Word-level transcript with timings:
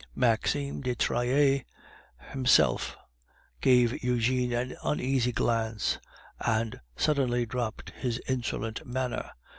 Maxime 0.15 0.81
de 0.81 0.95
Trailles 0.95 1.61
himself 2.31 2.97
gave 3.61 4.03
Eugene 4.03 4.51
an 4.51 4.75
uneasy 4.83 5.31
glance, 5.31 5.99
and 6.39 6.81
suddenly 6.95 7.45
dropped 7.45 7.91
his 7.91 8.19
insolent 8.27 8.83
manner. 8.83 9.29